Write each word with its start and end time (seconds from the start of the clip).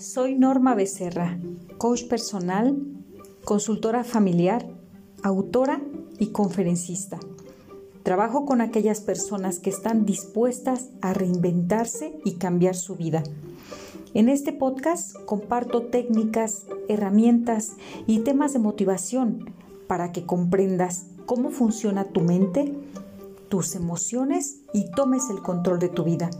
Soy 0.00 0.34
Norma 0.34 0.74
Becerra, 0.74 1.38
coach 1.76 2.04
personal, 2.04 2.74
consultora 3.44 4.02
familiar, 4.02 4.66
autora 5.22 5.82
y 6.18 6.28
conferencista. 6.28 7.20
Trabajo 8.02 8.46
con 8.46 8.62
aquellas 8.62 9.02
personas 9.02 9.58
que 9.58 9.68
están 9.68 10.06
dispuestas 10.06 10.88
a 11.02 11.12
reinventarse 11.12 12.18
y 12.24 12.36
cambiar 12.36 12.76
su 12.76 12.96
vida. 12.96 13.22
En 14.14 14.30
este 14.30 14.54
podcast 14.54 15.14
comparto 15.26 15.82
técnicas, 15.82 16.64
herramientas 16.88 17.74
y 18.06 18.20
temas 18.20 18.54
de 18.54 18.58
motivación 18.58 19.52
para 19.86 20.12
que 20.12 20.24
comprendas 20.24 21.08
cómo 21.26 21.50
funciona 21.50 22.04
tu 22.04 22.22
mente, 22.22 22.74
tus 23.50 23.74
emociones 23.74 24.62
y 24.72 24.90
tomes 24.92 25.28
el 25.28 25.42
control 25.42 25.78
de 25.78 25.90
tu 25.90 26.04
vida. 26.04 26.30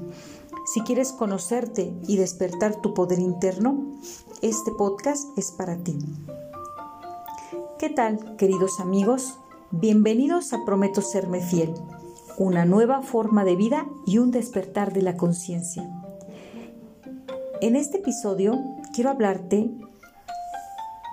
Si 0.72 0.82
quieres 0.82 1.12
conocerte 1.12 1.92
y 2.06 2.16
despertar 2.16 2.80
tu 2.80 2.94
poder 2.94 3.18
interno, 3.18 3.98
este 4.40 4.70
podcast 4.70 5.36
es 5.36 5.50
para 5.50 5.76
ti. 5.78 5.98
¿Qué 7.76 7.90
tal, 7.90 8.36
queridos 8.36 8.78
amigos? 8.78 9.36
Bienvenidos 9.72 10.52
a 10.52 10.64
Prometo 10.64 11.02
Serme 11.02 11.40
Fiel, 11.40 11.74
una 12.38 12.66
nueva 12.66 13.02
forma 13.02 13.44
de 13.44 13.56
vida 13.56 13.88
y 14.06 14.18
un 14.18 14.30
despertar 14.30 14.92
de 14.92 15.02
la 15.02 15.16
conciencia. 15.16 15.90
En 17.60 17.74
este 17.74 17.98
episodio 17.98 18.56
quiero 18.94 19.10
hablarte 19.10 19.72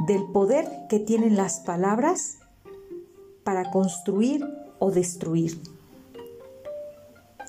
del 0.06 0.24
poder 0.34 0.70
que 0.88 1.00
tienen 1.00 1.36
las 1.36 1.62
palabras 1.62 2.38
para 3.44 3.72
construir 3.72 4.46
o 4.78 4.92
destruir. 4.92 5.60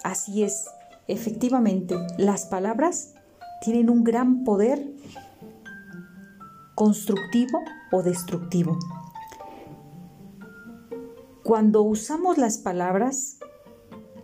Así 0.05 0.43
es, 0.43 0.69
Efectivamente, 1.09 1.97
las 2.19 2.47
palabras 2.47 3.15
tienen 3.63 3.91
un 3.91 4.05
gran 4.05 4.45
poder 4.45 4.93
constructivo 6.75 7.59
o 7.91 8.03
destructivo. 8.03 8.79
Cuando 11.43 11.83
usamos 11.83 12.37
las 12.37 12.59
palabras, 12.59 13.39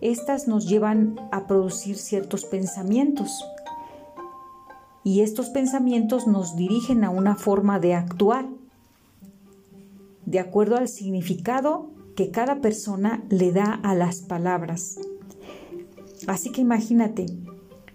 estas 0.02 0.46
nos 0.46 0.68
llevan 0.68 1.16
a 1.32 1.46
producir 1.46 1.96
ciertos 1.96 2.44
pensamientos 2.44 3.44
y 5.02 5.22
estos 5.22 5.48
pensamientos 5.48 6.26
nos 6.26 6.54
dirigen 6.54 7.02
a 7.02 7.10
una 7.10 7.34
forma 7.34 7.80
de 7.80 7.94
actuar 7.94 8.46
de 10.26 10.38
acuerdo 10.38 10.76
al 10.76 10.88
significado 10.88 11.90
que 12.16 12.30
cada 12.30 12.60
persona 12.60 13.24
le 13.30 13.52
da 13.52 13.72
a 13.72 13.94
las 13.94 14.20
palabras. 14.20 14.98
Así 16.26 16.50
que 16.50 16.60
imagínate, 16.60 17.26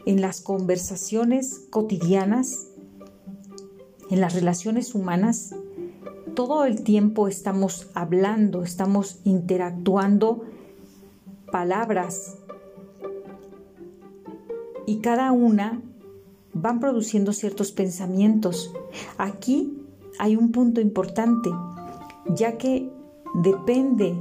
en 0.05 0.21
las 0.21 0.41
conversaciones 0.41 1.65
cotidianas, 1.69 2.67
en 4.09 4.21
las 4.21 4.33
relaciones 4.33 4.95
humanas, 4.95 5.55
todo 6.35 6.65
el 6.65 6.83
tiempo 6.83 7.27
estamos 7.27 7.89
hablando, 7.93 8.63
estamos 8.63 9.19
interactuando 9.23 10.43
palabras 11.51 12.37
y 14.85 14.99
cada 14.99 15.31
una 15.31 15.81
van 16.53 16.79
produciendo 16.79 17.33
ciertos 17.33 17.71
pensamientos. 17.71 18.73
Aquí 19.17 19.77
hay 20.17 20.35
un 20.35 20.51
punto 20.51 20.81
importante, 20.81 21.49
ya 22.35 22.57
que 22.57 22.89
depende 23.35 24.15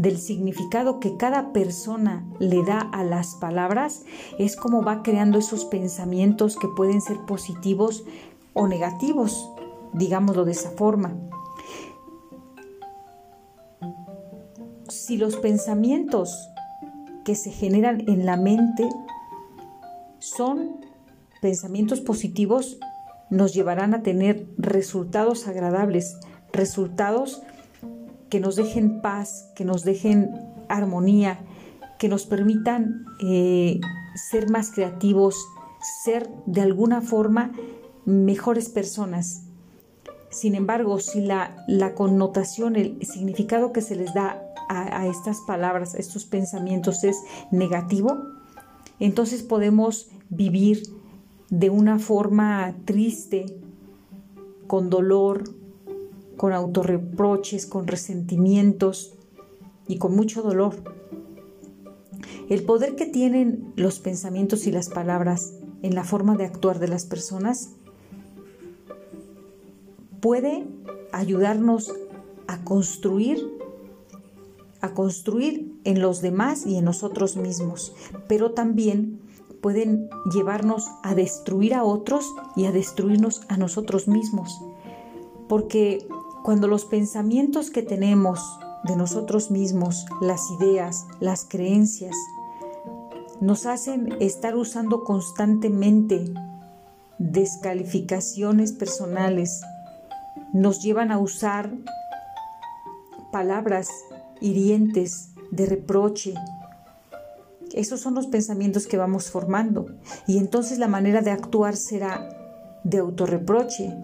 del 0.00 0.16
significado 0.16 0.98
que 0.98 1.18
cada 1.18 1.52
persona 1.52 2.24
le 2.38 2.64
da 2.64 2.80
a 2.80 3.04
las 3.04 3.34
palabras, 3.34 4.04
es 4.38 4.56
como 4.56 4.82
va 4.82 5.02
creando 5.02 5.38
esos 5.38 5.66
pensamientos 5.66 6.56
que 6.56 6.68
pueden 6.68 7.02
ser 7.02 7.18
positivos 7.26 8.04
o 8.54 8.66
negativos, 8.66 9.50
digámoslo 9.92 10.46
de 10.46 10.52
esa 10.52 10.70
forma. 10.70 11.14
Si 14.88 15.18
los 15.18 15.36
pensamientos 15.36 16.48
que 17.22 17.34
se 17.34 17.50
generan 17.50 18.08
en 18.08 18.24
la 18.24 18.38
mente 18.38 18.88
son 20.18 20.80
pensamientos 21.42 22.00
positivos, 22.00 22.78
nos 23.28 23.52
llevarán 23.52 23.92
a 23.92 24.02
tener 24.02 24.46
resultados 24.56 25.46
agradables, 25.46 26.16
resultados 26.54 27.42
que 28.30 28.40
nos 28.40 28.56
dejen 28.56 29.02
paz, 29.02 29.50
que 29.54 29.64
nos 29.64 29.84
dejen 29.84 30.30
armonía, 30.68 31.40
que 31.98 32.08
nos 32.08 32.24
permitan 32.24 33.04
eh, 33.20 33.80
ser 34.14 34.48
más 34.50 34.70
creativos, 34.70 35.36
ser 36.02 36.30
de 36.46 36.60
alguna 36.62 37.02
forma 37.02 37.52
mejores 38.06 38.68
personas. 38.68 39.42
Sin 40.30 40.54
embargo, 40.54 41.00
si 41.00 41.20
la, 41.20 41.54
connotación, 41.96 42.76
el 42.76 43.04
significado 43.04 43.72
que 43.72 43.82
se 43.82 43.96
les 43.96 44.14
da 44.14 44.40
a, 44.68 45.00
a 45.00 45.06
estas 45.08 45.40
palabras, 45.40 45.94
a 45.94 45.98
estos 45.98 46.24
pensamientos 46.24 47.02
es 47.02 47.16
negativo, 47.50 48.16
entonces 49.00 49.42
podemos 49.42 50.08
vivir 50.28 50.82
de 51.50 51.68
una 51.68 51.98
forma 51.98 52.76
triste, 52.84 53.46
con 54.68 54.88
dolor, 54.88 55.42
con 56.40 56.54
autorreproches, 56.54 57.66
con 57.66 57.86
resentimientos 57.86 59.12
y 59.86 59.98
con 59.98 60.16
mucho 60.16 60.40
dolor. 60.40 60.74
El 62.48 62.62
poder 62.62 62.96
que 62.96 63.04
tienen 63.04 63.74
los 63.76 63.98
pensamientos 63.98 64.66
y 64.66 64.72
las 64.72 64.88
palabras 64.88 65.52
en 65.82 65.94
la 65.94 66.02
forma 66.02 66.38
de 66.38 66.46
actuar 66.46 66.78
de 66.78 66.88
las 66.88 67.04
personas 67.04 67.72
puede 70.22 70.66
ayudarnos 71.12 71.92
a 72.46 72.64
construir 72.64 73.46
a 74.80 74.94
construir 74.94 75.78
en 75.84 76.00
los 76.00 76.22
demás 76.22 76.64
y 76.64 76.76
en 76.76 76.86
nosotros 76.86 77.36
mismos, 77.36 77.92
pero 78.28 78.52
también 78.52 79.20
pueden 79.60 80.08
llevarnos 80.32 80.86
a 81.02 81.14
destruir 81.14 81.74
a 81.74 81.84
otros 81.84 82.34
y 82.56 82.64
a 82.64 82.72
destruirnos 82.72 83.42
a 83.48 83.58
nosotros 83.58 84.08
mismos. 84.08 84.58
Porque 85.46 86.06
cuando 86.42 86.68
los 86.68 86.84
pensamientos 86.84 87.70
que 87.70 87.82
tenemos 87.82 88.40
de 88.84 88.96
nosotros 88.96 89.50
mismos, 89.50 90.06
las 90.20 90.42
ideas, 90.58 91.06
las 91.20 91.44
creencias, 91.44 92.16
nos 93.40 93.66
hacen 93.66 94.16
estar 94.20 94.56
usando 94.56 95.04
constantemente 95.04 96.32
descalificaciones 97.18 98.72
personales, 98.72 99.60
nos 100.52 100.82
llevan 100.82 101.12
a 101.12 101.18
usar 101.18 101.72
palabras 103.30 103.88
hirientes 104.40 105.30
de 105.50 105.66
reproche. 105.66 106.34
Esos 107.72 108.00
son 108.00 108.14
los 108.14 108.26
pensamientos 108.26 108.86
que 108.86 108.96
vamos 108.96 109.30
formando 109.30 109.86
y 110.26 110.38
entonces 110.38 110.78
la 110.78 110.88
manera 110.88 111.22
de 111.22 111.30
actuar 111.30 111.76
será 111.76 112.28
de 112.84 112.98
autorreproche, 112.98 113.94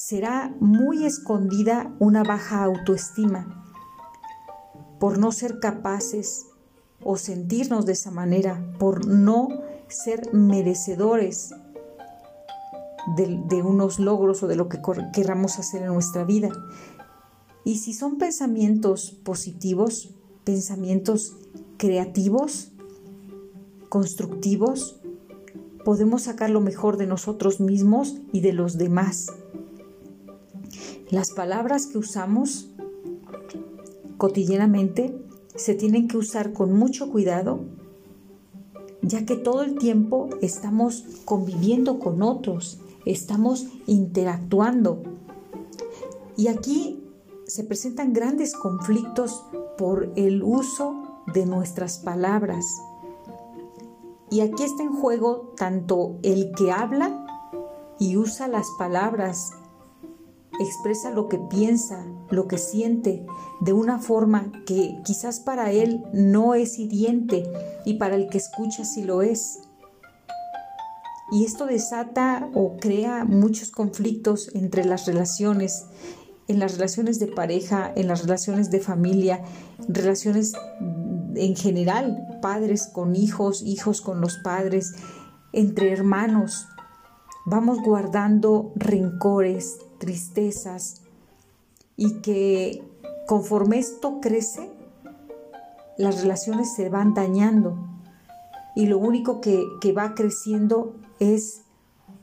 será 0.00 0.54
muy 0.60 1.04
escondida 1.04 1.92
una 1.98 2.22
baja 2.22 2.62
autoestima 2.62 3.64
por 5.00 5.18
no 5.18 5.32
ser 5.32 5.58
capaces 5.58 6.46
o 7.02 7.16
sentirnos 7.16 7.84
de 7.84 7.94
esa 7.94 8.12
manera, 8.12 8.64
por 8.78 9.08
no 9.08 9.48
ser 9.88 10.32
merecedores 10.32 11.52
de, 13.16 13.62
unos 13.62 13.98
logros 13.98 14.44
o 14.44 14.46
de 14.46 14.54
lo 14.54 14.68
que 14.68 14.80
queramos 15.12 15.58
hacer 15.58 15.82
en 15.82 15.92
nuestra 15.92 16.24
vida. 16.24 16.50
Y 17.64 17.78
si 17.78 17.92
son 17.92 18.18
pensamientos 18.18 19.10
positivos, 19.10 20.14
pensamientos 20.44 21.36
creativos, 21.76 22.70
constructivos, 23.88 25.00
podemos 25.84 26.22
sacar 26.22 26.50
lo 26.50 26.60
mejor 26.60 26.98
de 26.98 27.08
nosotros 27.08 27.58
mismos 27.58 28.20
y 28.32 28.42
de 28.42 28.52
los 28.52 28.78
demás. 28.78 29.26
Las 31.10 31.30
palabras 31.30 31.86
que 31.86 31.96
usamos 31.96 32.68
cotidianamente 34.18 35.18
se 35.54 35.74
tienen 35.74 36.06
que 36.06 36.18
usar 36.18 36.52
con 36.52 36.74
mucho 36.74 37.10
cuidado, 37.10 37.60
ya 39.00 39.24
que 39.24 39.36
todo 39.36 39.62
el 39.62 39.78
tiempo 39.78 40.28
estamos 40.42 41.04
conviviendo 41.24 41.98
con 41.98 42.22
otros, 42.22 42.80
estamos 43.06 43.68
interactuando. 43.86 45.02
Y 46.36 46.48
aquí 46.48 47.02
se 47.46 47.64
presentan 47.64 48.12
grandes 48.12 48.54
conflictos 48.54 49.42
por 49.78 50.12
el 50.14 50.42
uso 50.42 51.22
de 51.32 51.46
nuestras 51.46 51.96
palabras. 51.98 52.66
Y 54.30 54.40
aquí 54.40 54.62
está 54.62 54.82
en 54.82 54.92
juego 54.92 55.54
tanto 55.56 56.18
el 56.22 56.52
que 56.52 56.70
habla 56.70 57.24
y 57.98 58.18
usa 58.18 58.46
las 58.46 58.66
palabras 58.78 59.52
expresa 60.60 61.10
lo 61.10 61.28
que 61.28 61.38
piensa, 61.38 62.04
lo 62.30 62.48
que 62.48 62.58
siente, 62.58 63.24
de 63.60 63.72
una 63.72 63.98
forma 63.98 64.52
que 64.66 65.00
quizás 65.04 65.40
para 65.40 65.72
él 65.72 66.04
no 66.12 66.54
es 66.54 66.78
hiriente 66.78 67.44
y 67.84 67.94
para 67.94 68.16
el 68.16 68.28
que 68.28 68.38
escucha 68.38 68.84
sí 68.84 69.04
lo 69.04 69.22
es. 69.22 69.60
Y 71.30 71.44
esto 71.44 71.66
desata 71.66 72.48
o 72.54 72.76
crea 72.78 73.24
muchos 73.24 73.70
conflictos 73.70 74.50
entre 74.54 74.84
las 74.84 75.06
relaciones, 75.06 75.86
en 76.48 76.58
las 76.58 76.72
relaciones 76.72 77.18
de 77.18 77.26
pareja, 77.26 77.92
en 77.94 78.08
las 78.08 78.22
relaciones 78.22 78.70
de 78.70 78.80
familia, 78.80 79.42
relaciones 79.88 80.54
en 81.34 81.54
general, 81.54 82.38
padres 82.40 82.86
con 82.86 83.14
hijos, 83.14 83.62
hijos 83.62 84.00
con 84.00 84.20
los 84.20 84.38
padres, 84.38 84.94
entre 85.52 85.92
hermanos. 85.92 86.66
Vamos 87.44 87.78
guardando 87.82 88.72
rencores, 88.76 89.78
tristezas 89.98 91.02
y 91.96 92.20
que 92.20 92.82
conforme 93.26 93.78
esto 93.78 94.20
crece, 94.20 94.70
las 95.96 96.22
relaciones 96.22 96.74
se 96.74 96.88
van 96.88 97.12
dañando. 97.12 97.76
Y 98.74 98.86
lo 98.86 98.98
único 98.98 99.40
que, 99.40 99.64
que 99.80 99.92
va 99.92 100.14
creciendo 100.14 100.94
es 101.18 101.62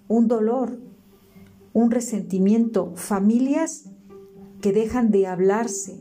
un 0.07 0.27
dolor, 0.27 0.79
un 1.73 1.91
resentimiento, 1.91 2.93
familias 2.95 3.85
que 4.61 4.71
dejan 4.71 5.11
de 5.11 5.27
hablarse, 5.27 5.99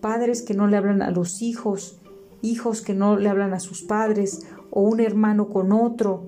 padres 0.00 0.42
que 0.42 0.54
no 0.54 0.66
le 0.66 0.76
hablan 0.76 1.00
a 1.00 1.10
los 1.10 1.40
hijos, 1.42 2.00
hijos 2.42 2.82
que 2.82 2.94
no 2.94 3.16
le 3.16 3.28
hablan 3.28 3.54
a 3.54 3.60
sus 3.60 3.82
padres, 3.82 4.44
o 4.70 4.82
un 4.82 5.00
hermano 5.00 5.48
con 5.48 5.70
otro, 5.70 6.24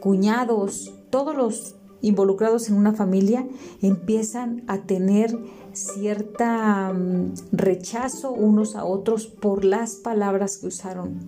cuñados, 0.00 0.94
todos 1.10 1.36
los 1.36 1.76
involucrados 2.02 2.68
en 2.68 2.76
una 2.76 2.92
familia 2.92 3.46
empiezan 3.80 4.64
a 4.66 4.82
tener 4.82 5.38
cierta 5.72 6.92
mm, 6.92 7.32
rechazo 7.52 8.32
unos 8.32 8.76
a 8.76 8.84
otros 8.84 9.26
por 9.26 9.64
las 9.64 9.94
palabras 9.94 10.58
que 10.58 10.66
usaron, 10.66 11.20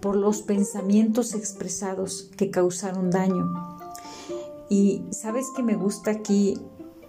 por 0.00 0.14
los 0.14 0.42
pensamientos 0.42 1.34
expresados 1.34 2.30
que 2.36 2.50
causaron 2.50 3.10
daño. 3.10 3.52
Y 4.68 5.02
sabes 5.10 5.46
que 5.56 5.64
me 5.64 5.74
gusta 5.74 6.12
aquí 6.12 6.60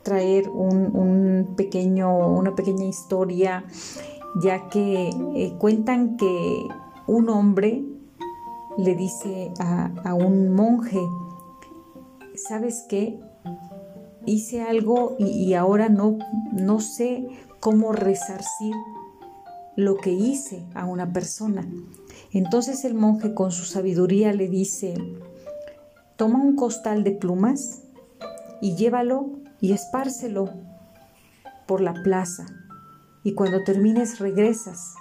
traer 0.02 0.50
un, 0.50 1.54
pequeño, 1.56 2.30
una 2.30 2.56
pequeña 2.56 2.86
historia, 2.86 3.66
ya 4.42 4.68
que 4.70 5.10
eh, 5.36 5.54
cuentan 5.60 6.18
que 6.18 6.68
un 7.06 7.30
hombre 7.30 7.84
le 8.78 8.96
dice 8.96 9.54
a, 9.60 9.92
a 10.04 10.14
un 10.16 10.54
monje, 10.54 11.00
¿sabes 12.48 12.86
qué? 12.88 13.20
hice 14.26 14.62
algo 14.62 15.16
y, 15.18 15.54
ahora 15.54 15.90
no, 15.90 16.18
no 16.52 16.80
sé 16.80 17.28
cómo 17.60 17.92
resarcir 17.92 18.76
lo 19.76 19.98
que 19.98 20.12
hice 20.12 20.64
a 20.74 20.86
una 20.86 21.12
persona. 21.12 21.68
Entonces 22.32 22.86
el 22.86 22.94
monje 22.94 23.34
con 23.34 23.52
su 23.52 23.66
sabiduría 23.66 24.34
le 24.34 24.48
dice, 24.48 24.94
toma 26.16 26.40
un 26.42 26.56
costal 26.56 27.04
de 27.04 27.12
plumas 27.12 27.84
y 28.62 28.76
llévalo 28.76 29.32
y 29.60 29.74
espárcelo 29.74 30.50
por 31.68 31.82
la 31.82 31.94
plaza 32.04 32.46
y 33.24 33.34
cuando 33.34 33.64
termines 33.64 34.20
regresas. 34.20 34.96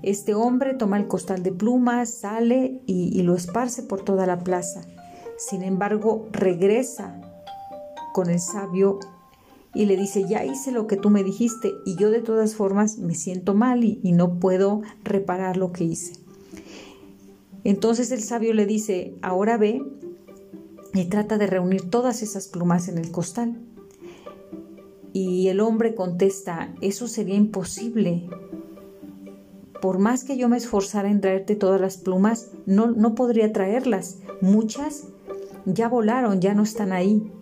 Este 0.00 0.34
hombre 0.34 0.74
toma 0.74 0.96
el 0.98 1.08
costal 1.08 1.42
de 1.42 1.50
plumas, 1.50 2.10
sale 2.10 2.82
y, 2.86 3.18
y 3.18 3.22
lo 3.22 3.34
esparce 3.34 3.82
por 3.82 4.02
toda 4.02 4.26
la 4.26 4.38
plaza. 4.38 4.82
Sin 5.38 5.62
embargo, 5.62 6.28
regresa 6.32 7.20
con 8.12 8.28
el 8.28 8.40
sabio 8.40 8.98
y 9.72 9.86
le 9.86 9.96
dice, 9.96 10.24
ya 10.28 10.44
hice 10.44 10.72
lo 10.72 10.88
que 10.88 10.96
tú 10.96 11.10
me 11.10 11.22
dijiste 11.22 11.72
y 11.86 11.94
yo 11.94 12.10
de 12.10 12.20
todas 12.20 12.56
formas 12.56 12.98
me 12.98 13.14
siento 13.14 13.54
mal 13.54 13.84
y, 13.84 14.00
no 14.12 14.40
puedo 14.40 14.82
reparar 15.04 15.56
lo 15.56 15.72
que 15.72 15.84
hice. 15.84 16.14
Entonces 17.62 18.10
el 18.10 18.24
sabio 18.24 18.52
le 18.52 18.66
dice, 18.66 19.14
ahora 19.22 19.56
ve 19.56 19.80
y 20.92 21.04
trata 21.04 21.38
de 21.38 21.46
reunir 21.46 21.88
todas 21.88 22.22
esas 22.22 22.48
plumas 22.48 22.88
en 22.88 22.98
el 22.98 23.12
costal. 23.12 23.60
Y 25.12 25.46
el 25.46 25.60
hombre 25.60 25.94
contesta, 25.94 26.74
eso 26.80 27.06
sería 27.06 27.36
imposible. 27.36 28.28
Por 29.80 30.00
más 30.00 30.24
que 30.24 30.36
yo 30.36 30.48
me 30.48 30.56
esforzara 30.56 31.08
en 31.08 31.20
traerte 31.20 31.54
todas 31.54 31.80
las 31.80 31.96
plumas, 31.96 32.50
no, 32.66 32.90
no 32.90 33.14
podría 33.14 33.52
traerlas. 33.52 34.18
Muchas 34.40 35.04
ya 35.74 35.88
volaron, 35.88 36.40
ya 36.40 36.54
no 36.54 36.62
están 36.62 36.92
ahí. 36.92 37.32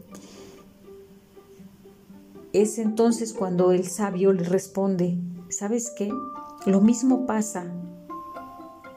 Es 2.52 2.78
entonces 2.78 3.32
cuando 3.32 3.72
el 3.72 3.86
sabio 3.86 4.32
le 4.32 4.44
responde, 4.44 5.18
¿sabes 5.50 5.92
qué? 5.96 6.12
Lo 6.64 6.80
mismo 6.80 7.26
pasa 7.26 7.66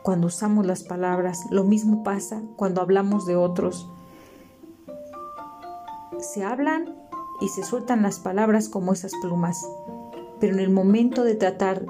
cuando 0.02 0.28
usamos 0.28 0.66
las 0.66 0.84
palabras, 0.84 1.46
lo 1.52 1.64
mismo 1.64 2.04
pasa 2.04 2.42
cuando 2.56 2.82
hablamos 2.82 3.26
de 3.26 3.36
otros. 3.36 3.90
Se 6.20 6.44
hablan 6.44 6.96
y 7.42 7.50
se 7.50 7.64
sueltan 7.64 8.02
las 8.02 8.20
palabras 8.20 8.70
como 8.70 8.94
esas 8.94 9.12
plumas, 9.22 9.66
pero 10.40 10.54
en 10.54 10.60
el 10.60 10.70
momento 10.70 11.24
de 11.24 11.36
tratar 11.36 11.86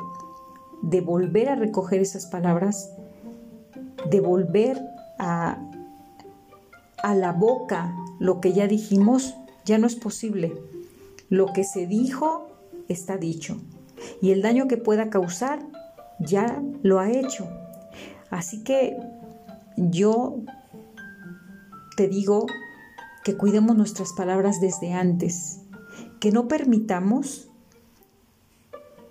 de 0.82 1.02
volver 1.02 1.50
a 1.50 1.56
recoger 1.56 2.02
esas 2.02 2.26
palabras, 2.26 2.92
de 4.10 4.22
volver 4.22 4.82
a, 5.20 5.69
a 7.04 7.16
la 7.16 7.32
boca 7.32 7.96
lo 8.20 8.42
que 8.42 8.54
ya 8.54 8.68
dijimos, 8.68 9.36
ya 9.66 9.78
no 9.78 9.88
es 9.88 9.96
posible 9.96 10.54
lo 11.30 11.54
que 11.54 11.64
se 11.64 11.86
dijo 11.86 12.48
está 12.88 13.18
dicho 13.18 13.62
y 14.22 14.32
el 14.32 14.42
daño 14.42 14.68
que 14.68 14.78
pueda 14.78 15.10
causar 15.10 15.60
ya 16.20 16.62
lo 16.84 17.00
ha 17.00 17.12
hecho. 17.12 17.48
Así 18.30 18.64
que 18.64 18.98
yo 19.78 20.40
te 21.96 22.08
digo 22.08 22.46
que 23.24 23.38
cuidemos 23.38 23.78
nuestras 23.78 24.14
palabras 24.14 24.60
desde 24.60 24.94
antes, 24.94 25.62
que 26.20 26.32
no 26.32 26.48
permitamos 26.48 27.50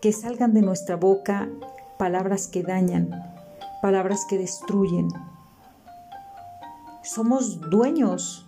que 0.00 0.12
salgan 0.12 0.54
de 0.54 0.62
nuestra 0.62 0.96
boca 0.96 1.48
palabras 1.98 2.48
que 2.48 2.62
dañan, 2.62 3.10
palabras 3.82 4.24
que 4.28 4.38
destruyen. 4.38 5.08
Somos 7.08 7.70
dueños 7.70 8.44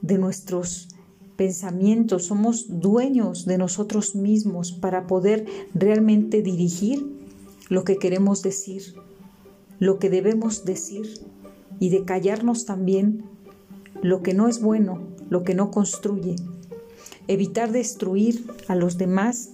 de 0.00 0.16
nuestros 0.16 0.88
pensamientos, 1.36 2.24
somos 2.24 2.80
dueños 2.80 3.44
de 3.44 3.58
nosotros 3.58 4.14
mismos 4.14 4.72
para 4.72 5.06
poder 5.06 5.44
realmente 5.74 6.40
dirigir 6.40 7.06
lo 7.68 7.84
que 7.84 7.98
queremos 7.98 8.40
decir, 8.40 8.94
lo 9.78 9.98
que 9.98 10.08
debemos 10.08 10.64
decir 10.64 11.20
y 11.78 11.90
de 11.90 12.06
callarnos 12.06 12.64
también 12.64 13.24
lo 14.00 14.22
que 14.22 14.32
no 14.32 14.48
es 14.48 14.62
bueno, 14.62 15.02
lo 15.28 15.44
que 15.44 15.54
no 15.54 15.70
construye. 15.70 16.36
Evitar 17.28 17.72
destruir 17.72 18.46
a 18.68 18.74
los 18.74 18.96
demás 18.96 19.50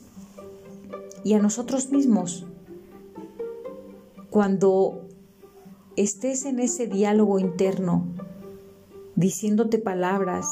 y 1.24 1.32
a 1.32 1.40
nosotros 1.40 1.90
mismos. 1.90 2.46
Cuando 4.30 5.07
estés 6.02 6.44
en 6.44 6.60
ese 6.60 6.86
diálogo 6.86 7.40
interno, 7.40 8.06
diciéndote 9.16 9.78
palabras, 9.78 10.46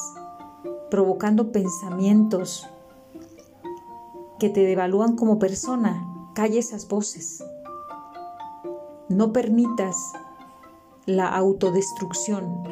provocando 0.91 1.53
pensamientos 1.53 2.67
que 4.39 4.49
te 4.49 4.61
devalúan 4.61 5.15
como 5.15 5.39
persona. 5.39 6.05
Calla 6.35 6.59
esas 6.59 6.87
voces. 6.87 7.43
No 9.09 9.31
permitas 9.31 9.95
la 11.05 11.29
autodestrucción. 11.29 12.63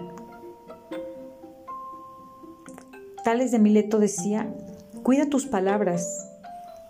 Tales 3.24 3.52
de 3.52 3.60
Mileto 3.60 4.00
decía, 4.00 4.54
cuida 5.02 5.30
tus 5.30 5.46
palabras, 5.46 6.30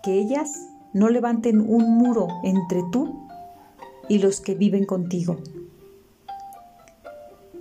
que 0.02 0.14
ellas 0.14 0.50
no 0.92 1.08
levanten 1.08 1.60
un 1.60 1.96
muro 1.96 2.26
entre 2.42 2.82
tú 2.90 3.28
y 4.08 4.18
los 4.18 4.40
que 4.40 4.54
viven 4.54 4.84
contigo. 4.84 5.38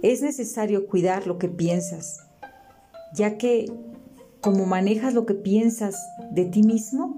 Es 0.06 0.22
necesario 0.22 0.86
cuidar 0.86 1.26
lo 1.26 1.40
que 1.40 1.48
piensas, 1.48 2.20
ya 3.16 3.40
que 3.40 3.72
como 4.40 4.68
manejas 4.68 5.16
lo 5.16 5.26
que 5.26 5.34
piensas 5.34 5.96
de 6.30 6.46
ti 6.46 6.62
mismo, 6.62 7.16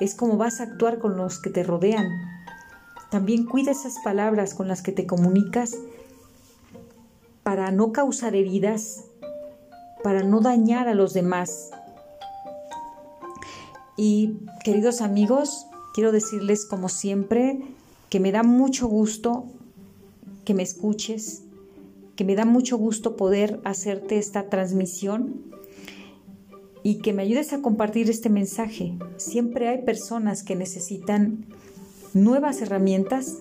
es 0.00 0.16
como 0.16 0.36
vas 0.36 0.58
a 0.58 0.64
actuar 0.64 0.98
con 0.98 1.16
los 1.16 1.38
que 1.38 1.50
te 1.50 1.62
rodean. 1.62 2.08
También 3.12 3.46
cuida 3.46 3.70
esas 3.70 4.00
palabras 4.02 4.52
con 4.52 4.66
las 4.66 4.82
que 4.82 4.90
te 4.90 5.06
comunicas 5.06 5.76
para 7.44 7.70
no 7.70 7.92
causar 7.92 8.34
heridas, 8.34 9.04
para 10.02 10.24
no 10.24 10.40
dañar 10.40 10.88
a 10.88 10.94
los 10.94 11.14
demás. 11.14 11.70
Y 13.96 14.38
queridos 14.64 15.02
amigos, 15.02 15.68
quiero 15.94 16.10
decirles 16.10 16.66
como 16.66 16.88
siempre 16.88 17.62
que 18.10 18.18
me 18.18 18.32
da 18.32 18.42
mucho 18.42 18.88
gusto 18.88 19.44
que 20.44 20.52
me 20.52 20.64
escuches, 20.64 21.43
que 22.16 22.24
me 22.24 22.36
da 22.36 22.44
mucho 22.44 22.76
gusto 22.76 23.16
poder 23.16 23.60
hacerte 23.64 24.18
esta 24.18 24.48
transmisión 24.48 25.42
y 26.82 26.98
que 26.98 27.12
me 27.12 27.22
ayudes 27.22 27.52
a 27.52 27.62
compartir 27.62 28.10
este 28.10 28.28
mensaje. 28.28 28.96
Siempre 29.16 29.68
hay 29.68 29.82
personas 29.82 30.42
que 30.42 30.54
necesitan 30.54 31.46
nuevas 32.12 32.60
herramientas 32.60 33.38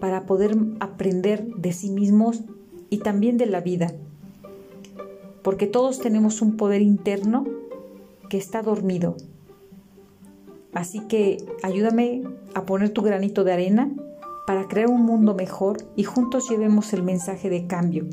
para 0.00 0.24
poder 0.26 0.56
aprender 0.80 1.46
de 1.56 1.72
sí 1.72 1.90
mismos 1.90 2.40
y 2.88 2.98
también 2.98 3.36
de 3.36 3.46
la 3.46 3.60
vida, 3.60 3.94
porque 5.42 5.66
todos 5.66 6.00
tenemos 6.00 6.42
un 6.42 6.56
poder 6.56 6.82
interno 6.82 7.44
que 8.28 8.38
está 8.38 8.62
dormido. 8.62 9.16
Así 10.72 11.00
que 11.00 11.44
ayúdame 11.62 12.22
a 12.54 12.64
poner 12.64 12.90
tu 12.90 13.02
granito 13.02 13.44
de 13.44 13.52
arena 13.52 13.90
para 14.46 14.68
crear 14.68 14.88
un 14.88 15.02
mundo 15.02 15.34
mejor 15.34 15.78
y 15.96 16.04
juntos 16.04 16.48
llevemos 16.48 16.92
el 16.92 17.02
mensaje 17.02 17.50
de 17.50 17.66
cambio. 17.66 18.06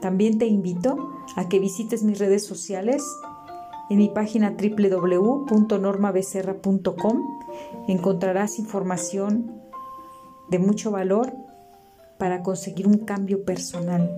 También 0.00 0.38
te 0.38 0.46
invito 0.46 1.12
a 1.36 1.48
que 1.48 1.58
visites 1.58 2.02
mis 2.02 2.18
redes 2.18 2.44
sociales 2.44 3.02
en 3.88 3.98
mi 3.98 4.08
página 4.08 4.56
www.normabecerra.com 4.56 7.22
encontrarás 7.88 8.58
información 8.58 9.60
de 10.48 10.58
mucho 10.58 10.90
valor 10.90 11.32
para 12.18 12.42
conseguir 12.42 12.86
un 12.86 12.98
cambio 12.98 13.44
personal. 13.44 14.10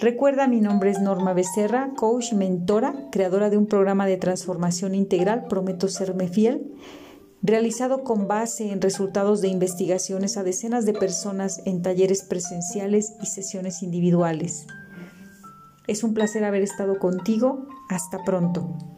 Recuerda, 0.00 0.48
mi 0.48 0.60
nombre 0.60 0.90
es 0.90 1.00
Norma 1.00 1.32
Becerra, 1.32 1.90
coach 1.94 2.32
mentora, 2.32 3.08
creadora 3.12 3.50
de 3.50 3.56
un 3.56 3.66
programa 3.66 4.06
de 4.06 4.16
transformación 4.16 4.96
integral, 4.96 5.46
Prometo 5.48 5.86
Serme 5.86 6.26
Fiel, 6.28 6.72
realizado 7.42 8.04
con 8.04 8.28
base 8.28 8.70
en 8.70 8.80
resultados 8.80 9.40
de 9.40 9.48
investigaciones 9.48 10.36
a 10.36 10.44
decenas 10.44 10.86
de 10.86 10.92
personas 10.92 11.60
en 11.66 11.82
talleres 11.82 12.22
presenciales 12.22 13.14
y 13.20 13.26
sesiones 13.26 13.82
individuales. 13.82 14.66
Es 15.88 16.04
un 16.04 16.14
placer 16.14 16.44
haber 16.44 16.62
estado 16.62 16.98
contigo. 16.98 17.66
Hasta 17.88 18.22
pronto. 18.24 18.91